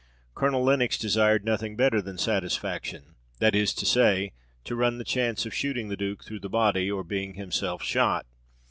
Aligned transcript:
Colonel 0.33 0.63
Lenox 0.63 0.97
desired 0.97 1.45
nothing 1.45 1.75
better 1.75 2.01
than 2.01 2.17
satisfaction; 2.17 3.13
that 3.37 3.53
is 3.53 3.71
to 3.75 3.85
say, 3.85 4.31
to 4.63 4.75
run 4.75 4.97
the 4.97 5.03
chance 5.03 5.45
of 5.45 5.53
shooting 5.53 5.89
the 5.89 5.95
duke 5.95 6.23
through 6.23 6.39
the 6.39 6.49
body, 6.49 6.89
or 6.89 7.03
being 7.03 7.35
himself 7.35 7.83
shot. 7.83 8.25